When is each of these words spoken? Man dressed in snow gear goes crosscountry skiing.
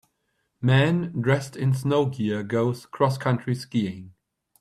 Man 0.61 1.11
dressed 1.21 1.55
in 1.55 1.75
snow 1.75 2.07
gear 2.07 2.41
goes 2.41 2.87
crosscountry 2.87 3.55
skiing. 3.55 4.15